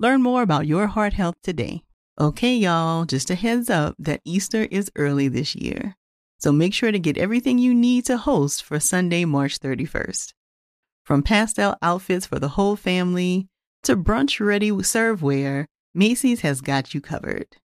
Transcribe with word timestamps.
Learn 0.00 0.22
more 0.22 0.40
about 0.40 0.66
your 0.66 0.86
heart 0.86 1.12
health 1.12 1.34
today. 1.42 1.82
Okay, 2.18 2.54
y'all, 2.54 3.04
just 3.04 3.28
a 3.28 3.34
heads 3.34 3.68
up 3.68 3.96
that 3.98 4.22
Easter 4.24 4.66
is 4.70 4.90
early 4.96 5.28
this 5.28 5.54
year. 5.54 5.94
So 6.38 6.52
make 6.52 6.72
sure 6.72 6.90
to 6.90 6.98
get 6.98 7.18
everything 7.18 7.58
you 7.58 7.74
need 7.74 8.06
to 8.06 8.16
host 8.16 8.64
for 8.64 8.80
Sunday, 8.80 9.26
March 9.26 9.60
31st. 9.60 10.32
From 11.04 11.22
pastel 11.22 11.76
outfits 11.82 12.24
for 12.24 12.38
the 12.38 12.48
whole 12.48 12.76
family 12.76 13.48
to 13.82 13.94
brunch 13.94 14.40
ready 14.40 14.70
serveware, 14.70 15.66
Macy's 15.94 16.40
has 16.40 16.62
got 16.62 16.94
you 16.94 17.02
covered. 17.02 17.58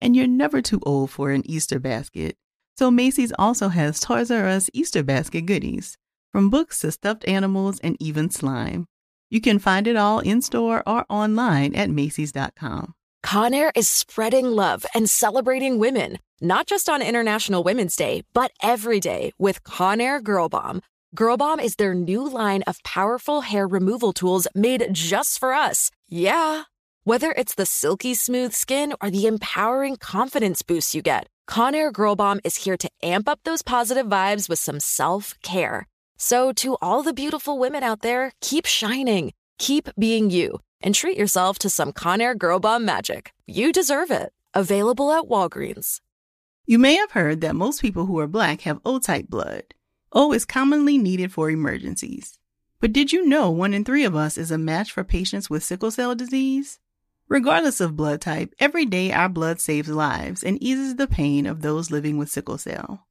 And 0.00 0.16
you're 0.16 0.26
never 0.26 0.62
too 0.62 0.80
old 0.86 1.10
for 1.10 1.32
an 1.32 1.42
Easter 1.44 1.78
basket. 1.78 2.38
So 2.78 2.90
Macy's 2.90 3.32
also 3.38 3.68
has 3.68 4.00
Toys 4.00 4.30
R 4.30 4.48
Us 4.48 4.70
Easter 4.72 5.02
basket 5.02 5.44
goodies, 5.44 5.98
from 6.32 6.48
books 6.48 6.80
to 6.80 6.92
stuffed 6.92 7.28
animals 7.28 7.78
and 7.80 7.98
even 8.00 8.30
slime. 8.30 8.86
You 9.30 9.40
can 9.40 9.58
find 9.58 9.86
it 9.86 9.96
all 9.96 10.20
in 10.20 10.42
store 10.42 10.82
or 10.86 11.04
online 11.08 11.74
at 11.74 11.90
Macy's.com. 11.90 12.94
Conair 13.24 13.70
is 13.74 13.88
spreading 13.88 14.46
love 14.46 14.84
and 14.94 15.08
celebrating 15.08 15.78
women, 15.78 16.18
not 16.40 16.66
just 16.66 16.88
on 16.90 17.00
International 17.00 17.62
Women's 17.62 17.96
Day, 17.96 18.22
but 18.34 18.52
every 18.62 19.00
day 19.00 19.32
with 19.38 19.64
Conair 19.64 20.22
Girl 20.22 20.48
Bomb. 20.48 20.82
Girl 21.14 21.36
Bomb 21.36 21.58
is 21.58 21.76
their 21.76 21.94
new 21.94 22.28
line 22.28 22.62
of 22.66 22.82
powerful 22.82 23.40
hair 23.40 23.66
removal 23.66 24.12
tools 24.12 24.46
made 24.54 24.86
just 24.92 25.38
for 25.38 25.54
us. 25.54 25.90
Yeah. 26.08 26.64
Whether 27.04 27.32
it's 27.32 27.54
the 27.54 27.66
silky 27.66 28.14
smooth 28.14 28.52
skin 28.52 28.94
or 29.00 29.10
the 29.10 29.26
empowering 29.26 29.96
confidence 29.96 30.62
boost 30.62 30.94
you 30.94 31.00
get, 31.02 31.26
Conair 31.48 31.92
Girl 31.92 32.16
Bomb 32.16 32.40
is 32.44 32.56
here 32.56 32.76
to 32.76 32.90
amp 33.02 33.28
up 33.28 33.40
those 33.44 33.62
positive 33.62 34.06
vibes 34.06 34.48
with 34.48 34.58
some 34.58 34.80
self 34.80 35.34
care. 35.42 35.86
So, 36.26 36.52
to 36.52 36.78
all 36.80 37.02
the 37.02 37.12
beautiful 37.12 37.58
women 37.58 37.82
out 37.82 38.00
there, 38.00 38.32
keep 38.40 38.64
shining, 38.64 39.34
keep 39.58 39.90
being 39.98 40.30
you, 40.30 40.60
and 40.80 40.94
treat 40.94 41.18
yourself 41.18 41.58
to 41.58 41.68
some 41.68 41.92
Conair 41.92 42.34
Girl 42.34 42.58
Bomb 42.58 42.82
magic. 42.82 43.34
You 43.44 43.72
deserve 43.72 44.10
it. 44.10 44.32
Available 44.54 45.12
at 45.12 45.24
Walgreens. 45.24 46.00
You 46.64 46.78
may 46.78 46.94
have 46.94 47.10
heard 47.10 47.42
that 47.42 47.54
most 47.54 47.82
people 47.82 48.06
who 48.06 48.18
are 48.20 48.26
black 48.26 48.62
have 48.62 48.80
O 48.86 48.98
type 48.98 49.28
blood. 49.28 49.64
O 50.12 50.32
is 50.32 50.46
commonly 50.46 50.96
needed 50.96 51.30
for 51.30 51.50
emergencies. 51.50 52.38
But 52.80 52.94
did 52.94 53.12
you 53.12 53.26
know 53.26 53.50
one 53.50 53.74
in 53.74 53.84
three 53.84 54.04
of 54.04 54.16
us 54.16 54.38
is 54.38 54.50
a 54.50 54.56
match 54.56 54.92
for 54.92 55.04
patients 55.04 55.50
with 55.50 55.62
sickle 55.62 55.90
cell 55.90 56.14
disease? 56.14 56.78
Regardless 57.28 57.82
of 57.82 57.96
blood 57.96 58.22
type, 58.22 58.54
every 58.58 58.86
day 58.86 59.12
our 59.12 59.28
blood 59.28 59.60
saves 59.60 59.90
lives 59.90 60.42
and 60.42 60.56
eases 60.62 60.96
the 60.96 61.06
pain 61.06 61.44
of 61.44 61.60
those 61.60 61.90
living 61.90 62.16
with 62.16 62.30
sickle 62.30 62.56
cell. 62.56 63.06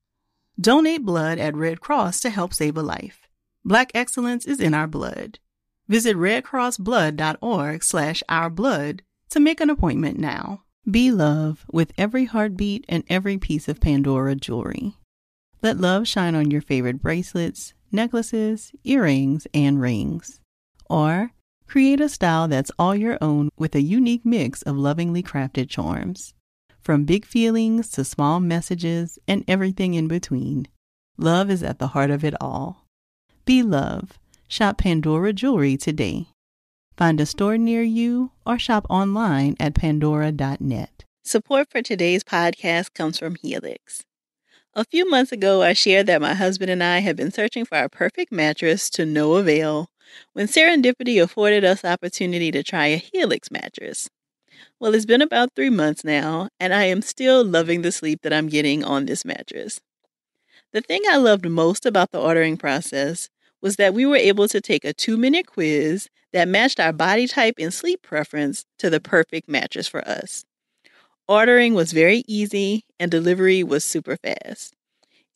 Donate 0.60 1.04
blood 1.04 1.40
at 1.40 1.56
Red 1.56 1.82
Cross 1.82 2.20
to 2.22 2.30
help 2.30 2.54
save 2.54 2.78
a 2.78 2.84
life. 2.84 3.28
Black 3.66 3.92
excellence 3.96 4.46
is 4.46 4.60
in 4.60 4.74
our 4.74 4.88
blood. 4.88 5.40
Visit 5.88 6.16
redcrossblood.org 6.16 7.84
slash 7.84 8.24
ourblood 8.30 9.00
to 9.30 9.40
make 9.40 9.60
an 9.60 9.70
appointment 9.70 10.20
now. 10.20 10.64
Be 10.90 11.12
love 11.12 11.66
with 11.72 11.92
every 11.98 12.26
heartbeat 12.26 12.86
and 12.88 13.04
every 13.10 13.38
piece 13.38 13.68
of 13.68 13.80
Pandora 13.80 14.36
jewelry. 14.36 14.98
Let 15.62 15.80
love 15.80 16.08
shine 16.08 16.36
on 16.36 16.52
your 16.52 16.62
favorite 16.62 17.02
bracelets, 17.02 17.74
necklaces, 17.92 18.74
earrings, 18.84 19.48
and 19.54 19.82
rings. 19.82 20.40
Or 20.90 21.32
create 21.68 22.02
a 22.02 22.10
style 22.10 22.48
that's 22.48 22.72
all 22.78 22.96
your 22.96 23.18
own 23.22 23.50
with 23.58 23.74
a 23.74 23.82
unique 23.82 24.26
mix 24.26 24.62
of 24.62 24.78
lovingly 24.78 25.24
crafted 25.24 25.70
charms. 25.70 26.34
From 26.84 27.06
big 27.06 27.24
feelings 27.26 27.88
to 27.92 28.04
small 28.04 28.42
messages 28.42 29.18
and 29.26 29.46
everything 29.48 29.94
in 29.94 30.10
between, 30.10 30.68
love 31.18 31.50
is 31.50 31.64
at 31.64 31.80
the 31.80 31.88
heart 31.88 32.12
of 32.12 32.26
it 32.26 32.34
all. 32.42 32.86
Be 33.46 33.64
love. 33.64 34.20
Shop 34.50 34.80
Pandora 34.80 35.32
Jewelry 35.32 35.78
today. 35.78 36.28
Find 36.98 37.22
a 37.22 37.26
store 37.26 37.58
near 37.58 37.84
you 37.84 38.32
or 38.46 38.60
shop 38.60 38.86
online 38.90 39.56
at 39.62 39.76
pandora.net. 39.76 41.06
Support 41.24 41.70
for 41.72 41.82
today's 41.82 42.22
podcast 42.22 42.94
comes 42.94 43.18
from 43.18 43.36
Helix. 43.36 44.04
A 44.74 44.84
few 44.84 45.10
months 45.10 45.32
ago, 45.32 45.62
I 45.62 45.72
shared 45.72 46.08
that 46.08 46.22
my 46.22 46.34
husband 46.34 46.70
and 46.70 46.84
I 46.84 47.00
had 47.00 47.16
been 47.16 47.32
searching 47.32 47.64
for 47.64 47.78
our 47.78 47.88
perfect 47.88 48.30
mattress 48.30 48.90
to 48.92 49.06
no 49.06 49.36
avail 49.36 49.88
when 50.34 50.48
serendipity 50.48 51.24
afforded 51.24 51.64
us 51.64 51.86
opportunity 51.86 52.52
to 52.52 52.62
try 52.62 52.88
a 52.88 52.98
Helix 52.98 53.50
mattress. 53.50 54.10
Well, 54.80 54.94
it's 54.94 55.06
been 55.06 55.22
about 55.22 55.56
three 55.56 55.70
months 55.70 56.04
now, 56.04 56.50
and 56.60 56.74
I 56.74 56.84
am 56.86 57.02
still 57.02 57.44
loving 57.44 57.82
the 57.82 57.92
sleep 57.92 58.22
that 58.24 58.34
I'm 58.34 58.48
getting 58.50 58.84
on 58.84 59.06
this 59.06 59.26
mattress. 59.26 59.80
The 60.74 60.82
thing 60.82 61.02
I 61.10 61.18
loved 61.18 61.48
most 61.48 61.86
about 61.86 62.12
the 62.12 62.20
ordering 62.20 62.58
process 62.58 63.30
was 63.62 63.78
that 63.78 63.94
we 63.94 64.06
were 64.06 64.18
able 64.18 64.48
to 64.50 64.60
take 64.60 64.84
a 64.84 64.94
two 64.94 65.18
minute 65.18 65.48
quiz 65.48 66.10
that 66.34 66.48
matched 66.48 66.80
our 66.80 66.92
body 66.92 67.28
type 67.28 67.56
and 67.60 67.74
sleep 67.74 68.02
preference 68.02 68.66
to 68.80 68.90
the 68.90 69.00
perfect 69.00 69.48
mattress 69.48 69.88
for 69.88 70.06
us. 70.08 70.46
Ordering 71.28 71.74
was 71.74 71.94
very 71.94 72.24
easy, 72.28 72.84
and 73.00 73.10
delivery 73.10 73.64
was 73.64 73.84
super 73.84 74.18
fast. 74.18 74.74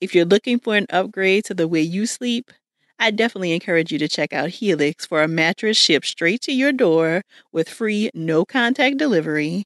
If 0.01 0.13
you're 0.13 0.25
looking 0.25 0.59
for 0.59 0.75
an 0.75 0.87
upgrade 0.89 1.45
to 1.45 1.53
the 1.53 1.67
way 1.67 1.81
you 1.81 2.05
sleep, 2.05 2.51
I 2.99 3.11
definitely 3.11 3.53
encourage 3.53 3.91
you 3.91 3.99
to 3.99 4.07
check 4.07 4.33
out 4.33 4.49
Helix 4.49 5.05
for 5.05 5.21
a 5.21 5.27
mattress 5.27 5.77
shipped 5.77 6.07
straight 6.07 6.41
to 6.41 6.51
your 6.51 6.71
door 6.71 7.21
with 7.51 7.69
free 7.69 8.09
no 8.13 8.43
contact 8.43 8.97
delivery, 8.97 9.65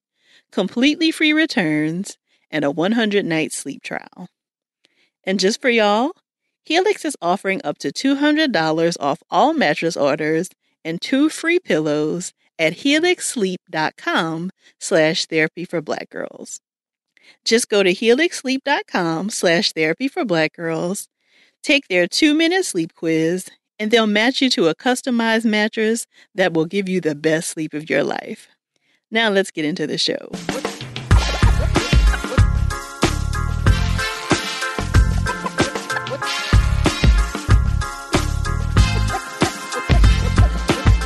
completely 0.51 1.11
free 1.11 1.31
returns, 1.31 2.17
and 2.49 2.65
a 2.65 2.71
100 2.71 3.25
night 3.25 3.53
sleep 3.53 3.83
trial. 3.83 4.27
And 5.23 5.39
just 5.39 5.61
for 5.61 5.69
y'all, 5.69 6.11
Helix 6.65 7.05
is 7.05 7.15
offering 7.21 7.61
up 7.63 7.77
to 7.79 7.91
$200 7.91 8.97
off 8.99 9.23
all 9.29 9.53
mattress 9.53 9.95
orders 9.95 10.49
and 10.83 11.01
two 11.01 11.29
free 11.29 11.59
pillows 11.59 12.33
at 12.59 12.73
helixsleep.com 12.73 14.51
slash 14.79 15.25
therapy 15.25 15.65
for 15.65 15.81
black 15.81 16.09
girls. 16.09 16.59
Just 17.45 17.69
go 17.69 17.81
to 17.81 17.93
helixsleep.com 17.93 19.29
slash 19.29 19.71
therapy 19.71 20.07
for 20.07 20.25
black 20.25 20.53
girls 20.53 21.07
Take 21.63 21.89
their 21.89 22.07
two 22.07 22.33
minute 22.33 22.65
sleep 22.65 22.95
quiz, 22.95 23.47
and 23.77 23.91
they'll 23.91 24.07
match 24.07 24.41
you 24.41 24.49
to 24.49 24.67
a 24.67 24.73
customized 24.73 25.45
mattress 25.45 26.07
that 26.33 26.53
will 26.53 26.65
give 26.65 26.89
you 26.89 26.99
the 26.99 27.13
best 27.13 27.51
sleep 27.51 27.75
of 27.75 27.87
your 27.87 28.03
life. 28.03 28.47
Now, 29.11 29.29
let's 29.29 29.51
get 29.51 29.63
into 29.63 29.85
the 29.85 29.99
show. 29.99 30.17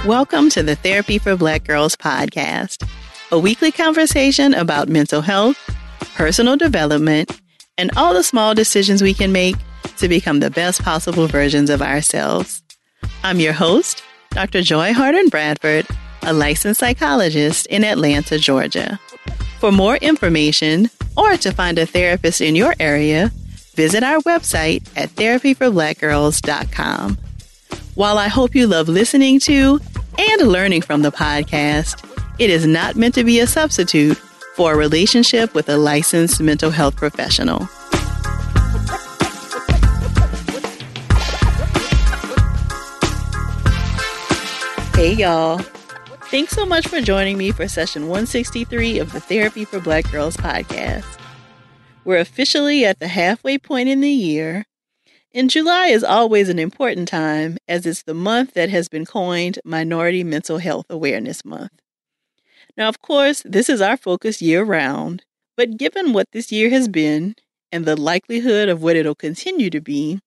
Welcome 0.08 0.50
to 0.52 0.64
the 0.64 0.78
Therapy 0.78 1.18
for 1.18 1.36
Black 1.36 1.66
Girls 1.66 1.98
podcast, 1.98 2.88
a 3.30 3.38
weekly 3.38 3.74
conversation 3.74 4.54
about 4.54 4.88
mental 4.88 5.20
health, 5.20 5.58
personal 6.16 6.56
development, 6.56 7.42
and 7.78 7.92
all 7.98 8.14
the 8.14 8.24
small 8.24 8.54
decisions 8.54 9.02
we 9.02 9.14
can 9.14 9.34
make 9.34 9.58
to 9.98 10.08
become 10.08 10.40
the 10.40 10.50
best 10.50 10.84
possible 10.84 11.28
versions 11.28 11.70
of 11.70 11.82
ourselves. 11.82 12.62
I'm 13.24 13.40
your 13.40 13.54
host, 13.54 14.04
Dr. 14.32 14.62
Joy 14.62 14.94
Harden 14.94 15.30
Bradford, 15.30 15.88
a 16.24 16.34
licensed 16.34 16.80
psychologist 16.80 17.66
in 17.68 17.84
Atlanta, 17.84 18.38
Georgia. 18.38 19.00
For 19.60 19.72
more 19.72 19.96
information 19.98 20.90
or 21.16 21.38
to 21.38 21.52
find 21.52 21.80
a 21.80 21.86
therapist 21.86 22.42
in 22.42 22.56
your 22.56 22.74
area, 22.80 23.32
visit 23.76 24.04
our 24.04 24.20
website 24.22 24.88
at 24.96 25.10
therapyforblackgirls.com. 25.12 27.18
While 27.96 28.18
I 28.18 28.28
hope 28.28 28.56
you 28.56 28.68
love 28.68 28.90
listening 28.90 29.40
to 29.42 29.80
and 30.18 30.48
learning 30.48 30.82
from 30.82 31.02
the 31.02 31.12
podcast, 31.12 32.04
it 32.40 32.50
is 32.50 32.68
not 32.68 32.96
meant 32.96 33.16
to 33.16 33.24
be 33.24 33.40
a 33.40 33.48
substitute 33.48 34.18
for 34.56 34.74
a 34.74 34.78
relationship 34.78 35.54
with 35.54 35.70
a 35.70 35.78
licensed 35.78 36.42
mental 36.42 36.72
health 36.72 36.96
professional. 36.96 37.70
Hey, 44.96 45.12
y'all. 45.12 45.58
Thanks 46.32 46.54
so 46.54 46.66
much 46.66 46.88
for 46.88 47.02
joining 47.02 47.38
me 47.38 47.52
for 47.52 47.68
session 47.68 48.04
163 48.04 49.00
of 49.00 49.12
the 49.12 49.20
Therapy 49.20 49.66
for 49.66 49.82
Black 49.82 50.10
Girls 50.10 50.38
podcast. 50.38 51.20
We're 52.06 52.20
officially 52.20 52.86
at 52.86 53.00
the 53.00 53.10
halfway 53.10 53.58
point 53.58 53.90
in 53.90 54.00
the 54.00 54.10
year, 54.10 54.64
and 55.34 55.50
July 55.50 55.88
is 55.88 56.06
always 56.06 56.48
an 56.48 56.60
important 56.60 57.10
time 57.10 57.58
as 57.68 57.86
it's 57.86 58.04
the 58.04 58.14
month 58.14 58.54
that 58.54 58.70
has 58.70 58.88
been 58.88 59.06
coined 59.06 59.60
Minority 59.66 60.24
Mental 60.24 60.60
Health 60.60 60.86
Awareness 60.90 61.44
Month. 61.44 61.82
Now, 62.78 62.88
of 62.88 63.02
course, 63.02 63.44
this 63.44 63.68
is 63.68 63.82
our 63.82 63.98
focus 63.98 64.42
year 64.42 64.64
round, 64.64 65.26
but 65.58 65.76
given 65.76 66.14
what 66.14 66.32
this 66.32 66.54
year 66.54 66.70
has 66.70 66.88
been 66.88 67.36
and 67.70 67.84
the 67.84 68.00
likelihood 68.00 68.70
of 68.70 68.82
what 68.82 68.96
it'll 68.96 69.14
continue 69.14 69.70
to 69.72 69.82
be, 69.82 70.22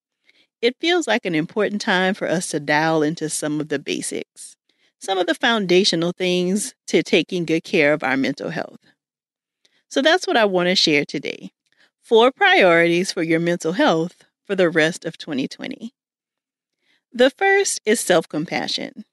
it 0.60 0.76
feels 0.78 1.06
like 1.06 1.24
an 1.24 1.34
important 1.34 1.80
time 1.80 2.12
for 2.12 2.28
us 2.28 2.50
to 2.50 2.60
dial 2.60 3.02
into 3.02 3.30
some 3.30 3.60
of 3.60 3.68
the 3.68 3.78
basics, 3.78 4.56
some 5.00 5.18
of 5.18 5.26
the 5.26 5.34
foundational 5.34 6.12
things 6.12 6.74
to 6.88 7.02
taking 7.02 7.44
good 7.44 7.64
care 7.64 7.92
of 7.92 8.02
our 8.02 8.16
mental 8.16 8.50
health. 8.50 8.80
So 9.88 10.02
that's 10.02 10.26
what 10.26 10.36
I 10.36 10.44
want 10.44 10.68
to 10.68 10.74
share 10.74 11.04
today. 11.04 11.52
Four 12.02 12.32
priorities 12.32 13.12
for 13.12 13.22
your 13.22 13.40
mental 13.40 13.72
health 13.72 14.24
for 14.44 14.54
the 14.54 14.70
rest 14.70 15.04
of 15.04 15.16
2020. 15.18 15.92
The 17.12 17.30
first 17.30 17.80
is 17.84 18.00
self 18.00 18.28
compassion. 18.28 19.04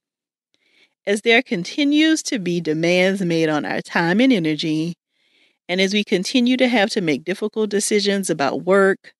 As 1.07 1.21
there 1.21 1.41
continues 1.41 2.23
to 2.23 2.39
be 2.39 2.59
demands 2.59 3.21
made 3.21 3.47
on 3.47 3.63
our 3.63 3.81
time 3.81 4.19
and 4.19 4.33
energy, 4.33 4.95
and 5.69 5.79
as 5.79 5.93
we 5.93 6.03
continue 6.03 6.57
to 6.57 6.67
have 6.67 6.89
to 6.91 7.01
make 7.01 7.23
difficult 7.23 7.69
decisions 7.69 8.29
about 8.29 8.63
work, 8.63 9.13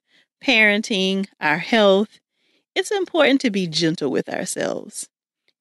parenting, 0.43 1.27
our 1.39 1.59
health, 1.59 2.19
it's 2.73 2.91
important 2.91 3.39
to 3.41 3.51
be 3.51 3.67
gentle 3.67 4.09
with 4.09 4.27
ourselves 4.27 5.07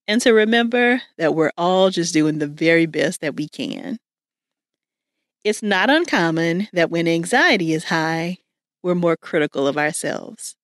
and 0.07 0.21
to 0.23 0.33
remember 0.33 1.03
that 1.17 1.35
we're 1.35 1.53
all 1.57 1.91
just 1.91 2.13
doing 2.13 2.39
the 2.39 2.47
very 2.47 2.87
best 2.87 3.21
that 3.21 3.37
we 3.37 3.49
can. 3.49 3.99
It's 5.43 5.63
not 5.63 5.91
uncommon 5.91 6.69
that 6.73 6.91
when 6.91 7.07
anxiety 7.07 7.73
is 7.73 7.85
high, 7.85 8.39
we're 8.83 8.95
more 8.95 9.17
critical 9.17 9.67
of 9.67 9.77
ourselves. 9.77 10.57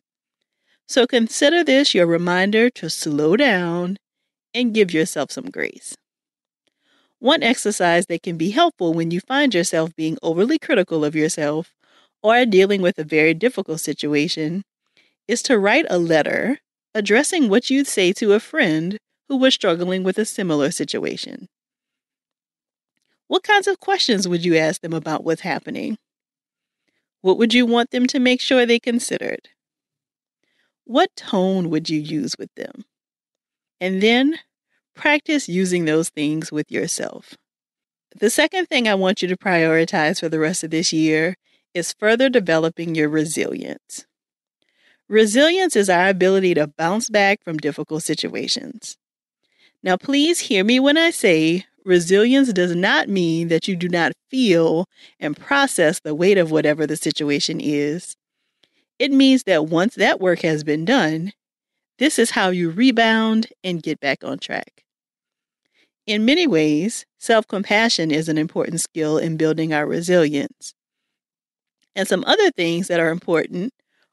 So 0.89 1.07
consider 1.07 1.63
this 1.63 1.95
your 1.95 2.07
reminder 2.07 2.71
to 2.71 2.91
slow 2.91 3.37
down 3.37 3.99
and 4.55 4.75
give 4.75 4.93
yourself 4.93 5.31
some 5.31 5.51
grace. 5.51 5.97
One 7.19 7.43
exercise 7.43 8.07
that 8.07 8.23
can 8.23 8.37
be 8.37 8.51
helpful 8.51 8.95
when 8.95 9.11
you 9.11 9.21
find 9.21 9.55
yourself 9.55 9.95
being 9.95 10.17
overly 10.23 10.59
critical 10.59 11.05
of 11.05 11.15
yourself 11.15 11.75
or 12.23 12.45
dealing 12.47 12.83
with 12.83 12.99
a 12.99 13.05
very 13.05 13.35
difficult 13.35 13.81
situation 13.81 14.65
is 15.29 15.43
to 15.43 15.59
write 15.59 15.87
a 15.91 15.99
letter 15.99 16.59
addressing 16.95 17.49
what 17.49 17.71
you'd 17.71 17.87
say 17.87 18.13
to 18.15 18.33
a 18.33 18.41
friend 18.41 18.99
who 19.31 19.37
was 19.37 19.55
struggling 19.55 20.03
with 20.03 20.19
a 20.19 20.25
similar 20.25 20.73
situation. 20.73 21.49
What 23.29 23.45
kinds 23.45 23.69
of 23.69 23.79
questions 23.79 24.27
would 24.27 24.45
you 24.45 24.57
ask 24.57 24.81
them 24.81 24.93
about 24.93 25.23
what's 25.23 25.43
happening? 25.43 25.99
What 27.21 27.39
would 27.39 27.55
you 27.55 27.65
want 27.65 27.93
them 27.93 28.09
to 28.09 28.19
make 28.19 28.41
sure 28.41 28.67
they 28.67 28.81
considered? 28.81 29.51
What 30.83 31.15
tone 31.15 31.71
would 31.71 31.89
you 31.89 32.01
use 32.01 32.35
with 32.41 32.53
them? 32.57 32.85
And 33.81 34.03
then 34.03 34.41
practice 34.97 35.49
using 35.49 35.85
those 35.85 36.09
things 36.09 36.51
with 36.51 36.73
yourself. 36.73 37.37
The 38.19 38.31
second 38.31 38.67
thing 38.67 38.89
I 38.89 38.97
want 38.97 39.23
you 39.23 39.29
to 39.29 39.37
prioritize 39.37 40.19
for 40.19 40.29
the 40.29 40.41
rest 40.41 40.65
of 40.65 40.73
this 40.73 40.93
year 40.93 41.37
is 41.73 41.95
further 41.97 42.29
developing 42.29 42.97
your 42.97 43.09
resilience. 43.09 44.07
Resilience 45.09 45.77
is 45.77 45.89
our 45.89 46.09
ability 46.09 46.55
to 46.55 46.67
bounce 46.67 47.09
back 47.09 47.45
from 47.45 47.59
difficult 47.59 48.03
situations. 48.03 48.97
Now, 49.83 49.97
please 49.97 50.41
hear 50.41 50.65
me 50.65 50.79
when 50.79 50.97
I 50.99 51.11
say 51.11 51.65
resilience 51.85 52.53
does 52.53 52.75
not 52.77 53.09
mean 53.09 53.49
that 53.49 53.67
you 53.67 53.77
do 53.77 53.89
not 53.89 54.13
feel 54.31 54.87
and 55.19 55.37
process 55.37 56.01
the 56.01 56.15
weight 56.15 56.37
of 56.39 56.51
whatever 56.51 56.87
the 56.87 56.97
situation 56.97 57.61
is. 57.61 58.17
It 58.99 59.13
means 59.13 59.45
that 59.45 59.67
once 59.67 59.95
that 59.95 60.21
work 60.21 60.41
has 60.41 60.63
been 60.65 60.85
done, 60.85 61.33
this 61.99 62.19
is 62.19 62.31
how 62.33 62.51
you 62.51 62.71
rebound 62.71 63.49
and 63.65 63.83
get 63.83 64.01
back 64.01 64.23
on 64.25 64.39
track. 64.39 64.85
In 66.07 66.25
many 66.25 66.47
ways, 66.47 67.07
self 67.19 67.47
compassion 67.47 68.11
is 68.11 68.29
an 68.29 68.37
important 68.39 68.81
skill 68.81 69.17
in 69.19 69.37
building 69.37 69.73
our 69.73 69.87
resilience. 69.87 70.75
And 71.95 72.07
some 72.09 72.25
other 72.27 72.51
things 72.51 72.89
that 72.89 73.01
are 73.01 73.11
important 73.11 73.73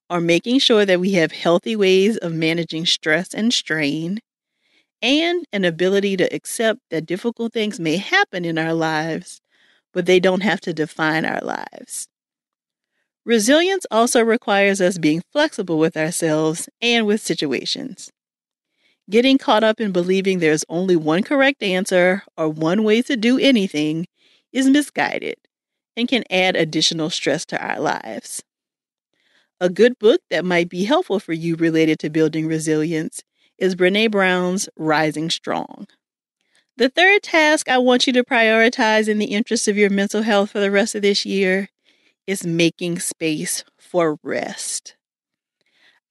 are 0.09 0.21
making 0.21 0.59
sure 0.59 0.85
that 0.85 0.99
we 0.99 1.13
have 1.13 1.31
healthy 1.31 1.75
ways 1.75 2.17
of 2.17 2.33
managing 2.33 2.85
stress 2.85 3.33
and 3.33 3.53
strain, 3.53 4.19
and 5.01 5.45
an 5.53 5.65
ability 5.65 6.17
to 6.17 6.33
accept 6.33 6.79
that 6.89 7.05
difficult 7.05 7.53
things 7.53 7.79
may 7.79 7.97
happen 7.97 8.45
in 8.45 8.57
our 8.57 8.73
lives, 8.73 9.41
but 9.93 10.05
they 10.05 10.19
don't 10.19 10.43
have 10.43 10.61
to 10.61 10.73
define 10.73 11.25
our 11.25 11.41
lives. 11.41 12.07
Resilience 13.25 13.85
also 13.91 14.21
requires 14.21 14.81
us 14.81 14.97
being 14.97 15.21
flexible 15.31 15.77
with 15.77 15.97
ourselves 15.97 16.69
and 16.81 17.05
with 17.05 17.21
situations. 17.21 18.11
Getting 19.09 19.37
caught 19.37 19.63
up 19.63 19.79
in 19.79 19.91
believing 19.91 20.39
there's 20.39 20.65
only 20.69 20.95
one 20.95 21.23
correct 21.23 21.63
answer 21.63 22.23
or 22.37 22.49
one 22.49 22.83
way 22.83 23.01
to 23.03 23.15
do 23.17 23.37
anything 23.39 24.07
is 24.51 24.69
misguided 24.69 25.35
and 25.95 26.07
can 26.07 26.23
add 26.29 26.55
additional 26.55 27.09
stress 27.09 27.45
to 27.47 27.61
our 27.65 27.79
lives. 27.79 28.43
A 29.59 29.69
good 29.69 29.97
book 29.99 30.21
that 30.29 30.45
might 30.45 30.69
be 30.69 30.83
helpful 30.85 31.19
for 31.19 31.33
you 31.33 31.55
related 31.55 31.99
to 31.99 32.09
building 32.09 32.47
resilience 32.47 33.23
is 33.57 33.75
Brene 33.75 34.11
Brown's 34.11 34.69
Rising 34.77 35.29
Strong. 35.29 35.87
The 36.77 36.89
third 36.89 37.23
task 37.23 37.69
I 37.69 37.79
want 37.79 38.05
you 38.05 38.13
to 38.13 38.23
prioritize 38.23 39.07
in 39.07 39.17
the 39.17 39.33
interest 39.33 39.67
of 39.67 39.77
your 39.77 39.89
mental 39.89 40.21
health 40.21 40.51
for 40.51 40.59
the 40.59 40.69
rest 40.69 40.93
of 40.93 41.01
this 41.01 41.25
year 41.25 41.69
is 42.27 42.45
making 42.45 42.99
space 42.99 43.63
for 43.79 44.19
rest. 44.21 44.95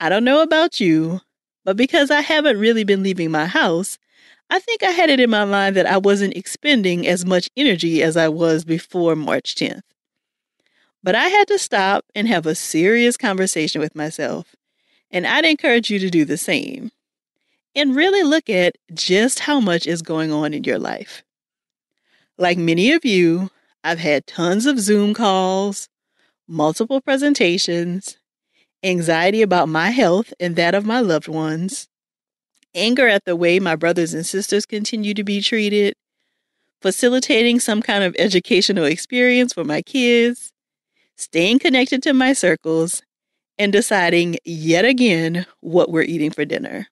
I 0.01 0.09
don't 0.09 0.25
know 0.25 0.43
about 0.43 0.81
you, 0.81 1.21
but 1.65 1.77
because 1.77 2.11
I 2.11 2.21
haven't 2.21 2.59
really 2.59 2.85
been 2.85 3.03
leaving 3.03 3.31
my 3.31 3.47
house, 3.47 3.99
I 4.51 4.59
think 4.59 4.83
I 4.83 4.91
had 4.91 5.11
it 5.11 5.21
in 5.21 5.31
my 5.31 5.45
mind 5.45 5.77
that 5.77 5.87
I 5.87 5.99
wasn't 5.99 6.37
expending 6.37 7.07
as 7.07 7.25
much 7.25 7.49
energy 7.57 8.03
as 8.03 8.17
I 8.17 8.29
was 8.29 8.65
before 8.65 9.17
March 9.17 9.55
10th. 9.55 9.83
But 11.03 11.15
I 11.15 11.29
had 11.29 11.47
to 11.49 11.59
stop 11.59 12.05
and 12.15 12.27
have 12.27 12.47
a 12.47 12.55
serious 12.55 13.17
conversation 13.17 13.81
with 13.81 13.95
myself. 13.95 14.57
And 15.11 15.27
I'd 15.27 15.45
encourage 15.45 15.91
you 15.91 16.01
to 16.01 16.11
do 16.11 16.25
the 16.25 16.37
same. 16.37 16.91
And 17.77 17.95
really 17.95 18.23
look 18.23 18.49
at 18.49 18.77
just 18.95 19.41
how 19.41 19.61
much 19.61 19.87
is 19.87 20.01
going 20.01 20.33
on 20.33 20.55
in 20.55 20.65
your 20.65 20.79
life. 20.79 21.23
Like 22.39 22.57
many 22.57 22.93
of 22.93 23.05
you, 23.05 23.51
I've 23.85 23.99
had 23.99 24.27
tons 24.27 24.65
of 24.65 24.81
Zoom 24.81 25.13
calls, 25.13 25.89
multiple 26.49 27.03
presentations, 27.03 28.17
anxiety 28.83 29.43
about 29.43 29.69
my 29.69 29.91
health 29.91 30.33
and 30.41 30.57
that 30.57 30.75
of 30.75 30.87
my 30.87 31.01
loved 31.01 31.29
ones, 31.29 31.87
anger 32.75 33.09
at 33.09 33.27
the 33.27 33.37
way 33.37 33.61
my 33.61 33.77
brothers 33.77 34.15
and 34.15 34.25
sisters 34.25 34.65
continue 34.65 35.13
to 35.13 35.25
be 35.25 35.43
treated, 35.43 35.95
facilitating 36.81 37.61
some 37.61 37.83
kind 37.83 38.05
of 38.05 38.17
educational 38.19 38.85
experience 38.85 39.53
for 39.53 39.65
my 39.65 39.83
kids, 39.83 40.51
staying 41.17 41.59
connected 41.59 42.03
to 42.03 42.15
my 42.15 42.33
circles, 42.33 43.03
and 43.59 43.73
deciding 43.73 44.37
yet 44.45 44.85
again 44.85 45.47
what 45.61 45.91
we're 45.91 46.03
eating 46.03 46.31
for 46.31 46.45
dinner. 46.45 46.87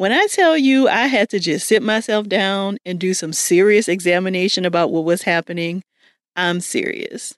When 0.00 0.12
I 0.12 0.28
tell 0.30 0.56
you 0.56 0.88
I 0.88 1.08
had 1.08 1.28
to 1.28 1.38
just 1.38 1.66
sit 1.66 1.82
myself 1.82 2.26
down 2.26 2.78
and 2.86 2.98
do 2.98 3.12
some 3.12 3.34
serious 3.34 3.86
examination 3.86 4.64
about 4.64 4.90
what 4.90 5.04
was 5.04 5.24
happening, 5.24 5.82
I'm 6.34 6.60
serious. 6.60 7.36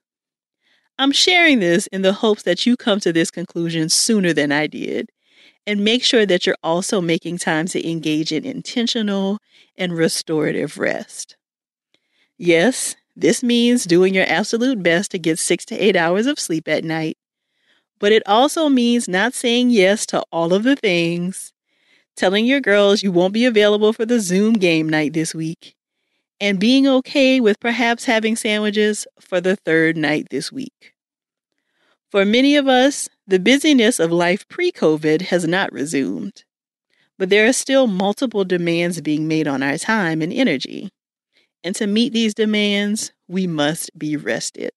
I'm 0.96 1.10
sharing 1.10 1.58
this 1.58 1.88
in 1.88 2.02
the 2.02 2.12
hopes 2.12 2.44
that 2.44 2.64
you 2.64 2.76
come 2.76 3.00
to 3.00 3.12
this 3.12 3.32
conclusion 3.32 3.88
sooner 3.88 4.32
than 4.32 4.52
I 4.52 4.68
did, 4.68 5.10
and 5.66 5.82
make 5.82 6.04
sure 6.04 6.24
that 6.24 6.46
you're 6.46 6.54
also 6.62 7.00
making 7.00 7.38
time 7.38 7.66
to 7.66 7.84
engage 7.90 8.30
in 8.30 8.44
intentional 8.44 9.38
and 9.76 9.92
restorative 9.92 10.78
rest. 10.78 11.36
Yes, 12.38 12.94
this 13.16 13.42
means 13.42 13.86
doing 13.86 14.14
your 14.14 14.26
absolute 14.28 14.84
best 14.84 15.10
to 15.10 15.18
get 15.18 15.40
six 15.40 15.64
to 15.64 15.76
eight 15.76 15.96
hours 15.96 16.26
of 16.26 16.38
sleep 16.38 16.68
at 16.68 16.84
night, 16.84 17.18
but 17.98 18.12
it 18.12 18.22
also 18.24 18.68
means 18.68 19.08
not 19.08 19.34
saying 19.34 19.70
yes 19.70 20.06
to 20.06 20.22
all 20.30 20.54
of 20.54 20.62
the 20.62 20.76
things, 20.76 21.51
telling 22.16 22.46
your 22.46 22.60
girls 22.60 23.02
you 23.02 23.12
won't 23.12 23.34
be 23.34 23.44
available 23.44 23.92
for 23.92 24.06
the 24.06 24.20
Zoom 24.20 24.54
game 24.54 24.88
night 24.88 25.12
this 25.12 25.34
week, 25.34 25.74
and 26.40 26.58
being 26.58 26.86
okay 26.86 27.40
with 27.40 27.60
perhaps 27.60 28.04
having 28.04 28.36
sandwiches 28.36 29.06
for 29.20 29.40
the 29.40 29.56
third 29.56 29.96
night 29.96 30.28
this 30.30 30.52
week. 30.52 30.94
For 32.10 32.24
many 32.24 32.56
of 32.56 32.68
us, 32.68 33.08
the 33.26 33.38
busyness 33.38 33.98
of 33.98 34.12
life 34.12 34.46
pre 34.48 34.70
COVID 34.70 35.22
has 35.22 35.46
not 35.46 35.72
resumed, 35.72 36.44
but 37.18 37.30
there 37.30 37.46
are 37.48 37.52
still 37.52 37.86
multiple 37.86 38.44
demands 38.44 39.00
being 39.00 39.26
made 39.26 39.48
on 39.48 39.62
our 39.62 39.78
time 39.78 40.20
and 40.20 40.32
energy. 40.32 40.90
And 41.64 41.74
to 41.76 41.86
meet 41.86 42.12
these 42.12 42.34
demands, 42.34 43.12
we 43.28 43.46
must 43.46 43.96
be 43.96 44.16
rested. 44.16 44.72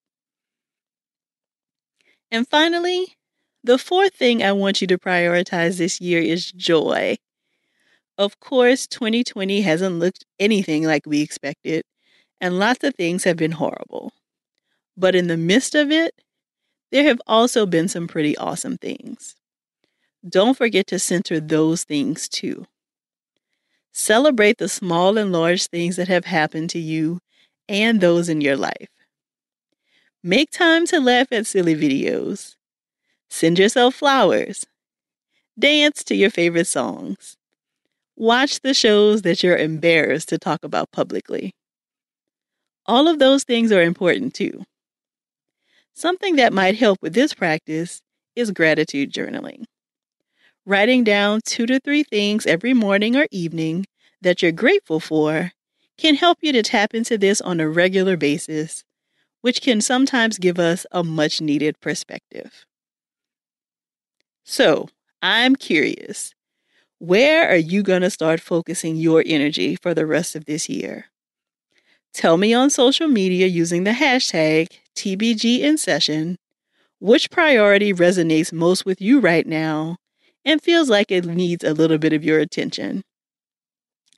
And 2.31 2.47
finally, 2.47 3.17
the 3.63 3.77
fourth 3.77 4.13
thing 4.13 4.43
I 4.43 4.51
want 4.51 4.79
you 4.79 4.87
to 4.87 4.97
prioritize 4.97 5.77
this 5.77 5.99
year 5.99 6.21
is 6.21 6.51
joy. 6.51 7.17
Of 8.17 8.39
course, 8.39 8.87
2020 8.87 9.61
hasn't 9.61 9.99
looked 9.99 10.25
anything 10.39 10.83
like 10.83 11.05
we 11.05 11.21
expected, 11.21 11.83
and 12.39 12.57
lots 12.57 12.83
of 12.83 12.95
things 12.95 13.25
have 13.25 13.35
been 13.35 13.53
horrible. 13.53 14.13
But 14.95 15.15
in 15.15 15.27
the 15.27 15.37
midst 15.37 15.75
of 15.75 15.91
it, 15.91 16.13
there 16.91 17.03
have 17.03 17.21
also 17.27 17.65
been 17.65 17.89
some 17.89 18.07
pretty 18.07 18.37
awesome 18.37 18.77
things. 18.77 19.35
Don't 20.27 20.57
forget 20.57 20.87
to 20.87 20.99
center 20.99 21.39
those 21.39 21.83
things 21.83 22.29
too. 22.29 22.65
Celebrate 23.91 24.57
the 24.57 24.69
small 24.69 25.17
and 25.17 25.31
large 25.31 25.67
things 25.67 25.97
that 25.97 26.07
have 26.07 26.25
happened 26.25 26.69
to 26.71 26.79
you 26.79 27.19
and 27.67 27.99
those 27.99 28.29
in 28.29 28.41
your 28.41 28.55
life. 28.57 28.89
Make 30.23 30.51
time 30.51 30.85
to 30.87 30.99
laugh 30.99 31.27
at 31.31 31.47
silly 31.47 31.75
videos. 31.75 32.55
Send 33.29 33.59
yourself 33.59 33.95
flowers. 33.95 34.65
Dance 35.59 36.03
to 36.05 36.15
your 36.15 36.29
favorite 36.29 36.67
songs. 36.67 37.37
Watch 38.17 38.61
the 38.61 38.73
shows 38.73 39.23
that 39.23 39.43
you're 39.43 39.57
embarrassed 39.57 40.29
to 40.29 40.37
talk 40.37 40.63
about 40.63 40.91
publicly. 40.91 41.53
All 42.85 43.07
of 43.07 43.19
those 43.19 43.43
things 43.43 43.71
are 43.71 43.81
important 43.81 44.33
too. 44.33 44.63
Something 45.93 46.37
that 46.37 46.53
might 46.53 46.77
help 46.77 47.01
with 47.01 47.13
this 47.13 47.33
practice 47.33 48.01
is 48.35 48.51
gratitude 48.51 49.11
journaling. 49.11 49.65
Writing 50.65 51.03
down 51.03 51.41
two 51.45 51.65
to 51.65 51.79
three 51.79 52.03
things 52.03 52.45
every 52.45 52.73
morning 52.73 53.15
or 53.15 53.27
evening 53.31 53.85
that 54.21 54.41
you're 54.41 54.51
grateful 54.51 54.99
for 54.99 55.51
can 55.97 56.15
help 56.15 56.37
you 56.41 56.51
to 56.53 56.63
tap 56.63 56.93
into 56.93 57.17
this 57.17 57.41
on 57.41 57.59
a 57.59 57.67
regular 57.69 58.17
basis, 58.17 58.83
which 59.41 59.61
can 59.61 59.81
sometimes 59.81 60.37
give 60.37 60.59
us 60.59 60.85
a 60.91 61.03
much 61.03 61.41
needed 61.41 61.79
perspective. 61.81 62.65
So, 64.43 64.89
I'm 65.21 65.55
curious 65.55 66.34
where 67.05 67.47
are 67.49 67.55
you 67.55 67.83
going 67.83 68.01
to 68.01 68.09
start 68.09 68.39
focusing 68.39 68.95
your 68.95 69.23
energy 69.25 69.75
for 69.75 69.93
the 69.93 70.05
rest 70.05 70.35
of 70.35 70.45
this 70.45 70.67
year? 70.67 71.05
Tell 72.13 72.37
me 72.37 72.53
on 72.53 72.69
social 72.69 73.07
media 73.07 73.47
using 73.47 73.83
the 73.83 73.91
hashtag 73.91 74.67
TBGInSession 74.95 76.37
which 76.99 77.29
priority 77.29 77.93
resonates 77.93 78.53
most 78.53 78.85
with 78.85 79.01
you 79.01 79.19
right 79.19 79.45
now 79.45 79.97
and 80.43 80.61
feels 80.61 80.89
like 80.89 81.11
it 81.11 81.25
needs 81.25 81.63
a 81.63 81.73
little 81.73 81.97
bit 81.97 82.13
of 82.13 82.23
your 82.23 82.39
attention. 82.39 83.03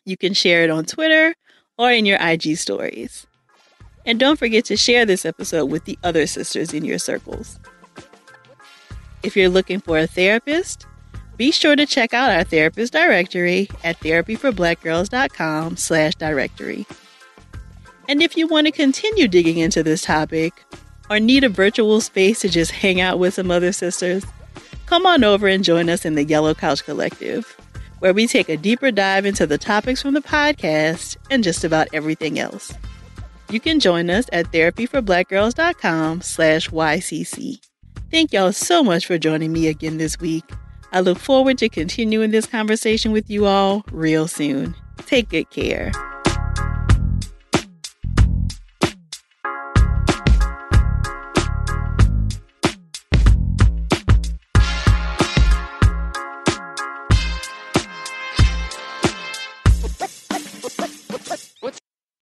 You 0.05 0.15
can 0.15 0.33
share 0.33 0.63
it 0.63 0.69
on 0.69 0.85
Twitter 0.85 1.35
or 1.77 1.91
in 1.91 2.05
your 2.05 2.19
IG 2.21 2.55
stories. 2.57 3.27
And 4.05 4.19
don't 4.19 4.39
forget 4.39 4.63
to 4.65 4.77
share 4.77 5.05
this 5.05 5.25
episode 5.25 5.65
with 5.65 5.83
the 5.85 5.97
other 6.03 6.27
sisters 6.27 6.73
in 6.73 6.85
your 6.85 6.99
circles. 6.99 7.59
If 9.23 9.35
you're 9.35 9.49
looking 9.49 9.81
for 9.81 9.97
a 9.97 10.07
therapist, 10.07 10.85
be 11.37 11.51
sure 11.51 11.75
to 11.75 11.85
check 11.85 12.13
out 12.13 12.31
our 12.31 12.43
therapist 12.43 12.93
directory 12.93 13.69
at 13.83 13.99
therapyforblackgirls.com 13.99 15.77
slash 15.77 16.15
directory. 16.15 16.85
And 18.09 18.21
if 18.21 18.35
you 18.35 18.47
want 18.47 18.67
to 18.67 18.71
continue 18.71 19.27
digging 19.27 19.57
into 19.57 19.83
this 19.83 20.01
topic 20.01 20.53
or 21.09 21.19
need 21.19 21.43
a 21.43 21.49
virtual 21.49 22.01
space 22.01 22.41
to 22.41 22.49
just 22.49 22.71
hang 22.71 22.99
out 22.99 23.19
with 23.19 23.35
some 23.35 23.51
other 23.51 23.71
sisters, 23.71 24.25
come 24.87 25.05
on 25.05 25.23
over 25.23 25.47
and 25.47 25.63
join 25.63 25.89
us 25.89 26.05
in 26.05 26.15
the 26.15 26.23
Yellow 26.23 26.55
Couch 26.55 26.83
Collective, 26.83 27.55
where 27.99 28.13
we 28.13 28.25
take 28.25 28.49
a 28.49 28.57
deeper 28.57 28.91
dive 28.91 29.25
into 29.25 29.45
the 29.45 29.57
topics 29.57 30.01
from 30.01 30.13
the 30.13 30.21
podcast 30.21 31.17
and 31.29 31.43
just 31.43 31.63
about 31.63 31.87
everything 31.93 32.39
else. 32.39 32.73
You 33.49 33.59
can 33.59 33.79
join 33.79 34.09
us 34.09 34.27
at 34.33 34.51
therapyforblackgirls.com 34.51 36.21
slash 36.21 36.69
YCC. 36.69 37.59
Thank 38.09 38.33
y'all 38.33 38.53
so 38.53 38.83
much 38.83 39.05
for 39.05 39.17
joining 39.17 39.51
me 39.51 39.67
again 39.67 39.97
this 39.97 40.19
week. 40.19 40.43
I 40.93 41.01
look 41.01 41.19
forward 41.19 41.57
to 41.57 41.69
continuing 41.69 42.31
this 42.31 42.45
conversation 42.45 43.11
with 43.11 43.29
you 43.29 43.45
all 43.45 43.83
real 43.91 44.27
soon. 44.27 44.73
Take 45.05 45.29
good 45.29 45.49
care. 45.49 45.91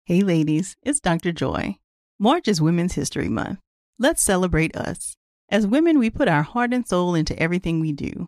Hey 0.08 0.22
ladies, 0.22 0.78
it's 0.84 1.00
Dr. 1.00 1.32
Joy. 1.32 1.78
March 2.20 2.48
is 2.48 2.62
Women's 2.62 2.94
History 2.94 3.28
Month. 3.28 3.60
Let's 4.00 4.22
celebrate 4.22 4.76
us. 4.78 5.18
As 5.50 5.68
women, 5.68 6.00
we 6.00 6.10
put 6.10 6.28
our 6.28 6.44
heart 6.44 6.74
and 6.74 6.88
soul 6.88 7.16
into 7.16 7.38
everything 7.38 7.80
we 7.80 7.92
do. 7.92 8.28